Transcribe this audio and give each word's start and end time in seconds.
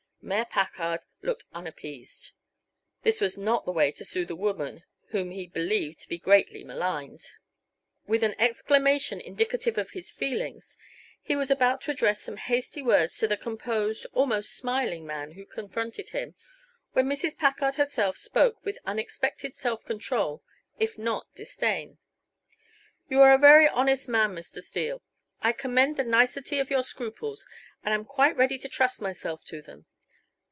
Mayor 0.23 0.45
Packard 0.45 1.03
looked 1.23 1.45
unappeased. 1.51 2.33
This 3.01 3.19
was 3.19 3.39
not 3.39 3.65
the 3.65 3.71
way 3.71 3.91
to 3.93 4.05
soothe 4.05 4.29
a 4.29 4.35
woman 4.35 4.83
whom 5.07 5.31
he 5.31 5.47
believed 5.47 5.99
to 6.01 6.07
be 6.07 6.19
greatly 6.19 6.63
maligned. 6.63 7.21
With 8.05 8.21
an 8.21 8.39
exclamation 8.39 9.19
indicative 9.19 9.79
of 9.79 9.91
his 9.91 10.11
feelings, 10.11 10.77
he 11.23 11.35
was 11.35 11.49
about 11.49 11.81
to 11.81 11.91
address 11.91 12.21
some 12.21 12.37
hasty 12.37 12.83
words 12.83 13.17
to 13.17 13.27
the 13.27 13.35
composed, 13.35 14.05
almost 14.13 14.55
smiling, 14.55 15.07
man 15.07 15.31
who 15.31 15.43
confronted 15.43 16.09
him, 16.09 16.35
when 16.93 17.07
Mrs. 17.09 17.35
Packard 17.35 17.75
herself 17.75 18.15
spoke 18.15 18.63
with 18.63 18.77
unexpected 18.85 19.55
self 19.55 19.83
control, 19.85 20.43
if 20.77 20.99
not 20.99 21.33
disdain. 21.33 21.97
"You 23.09 23.21
are 23.21 23.33
a 23.33 23.39
very 23.39 23.67
honest 23.67 24.07
man, 24.07 24.35
Mr. 24.35 24.61
Steele. 24.61 25.01
I 25.41 25.51
commend 25.51 25.97
the 25.97 26.03
nicety 26.03 26.59
of 26.59 26.69
your 26.69 26.83
scruples 26.83 27.47
and 27.83 27.91
am 27.91 28.05
quite 28.05 28.37
ready 28.37 28.59
to 28.59 28.69
trust 28.69 29.01
myself 29.01 29.43
to 29.45 29.63
them. 29.63 29.87